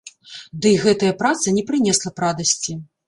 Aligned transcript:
Дый 0.65 0.77
гэтая 0.85 1.11
праца 1.21 1.53
не 1.59 1.63
прынесла 1.71 2.13
б 2.17 2.25
радасці. 2.25 2.79